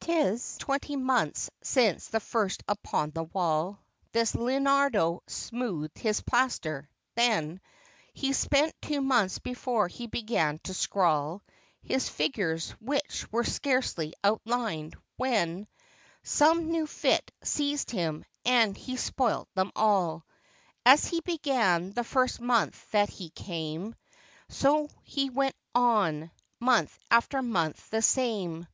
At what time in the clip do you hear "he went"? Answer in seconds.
25.04-25.54